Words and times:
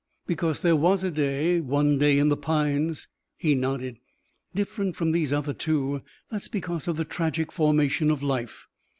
Because 0.25 0.61
there 0.61 0.75
was 0.75 1.03
a 1.03 1.11
day 1.11 1.59
one 1.61 1.99
day 1.99 2.17
in 2.17 2.29
the 2.29 2.35
pines" 2.35 3.07
He 3.37 3.53
nodded. 3.53 3.99
"Different 4.55 4.95
from 4.95 5.11
these 5.11 5.31
other 5.31 5.53
two. 5.53 6.01
That's 6.31 6.47
because 6.47 6.87
of 6.87 6.97
the 6.97 7.05
tragic 7.05 7.51
formation 7.51 8.09
of 8.09 8.23
life. 8.23 8.65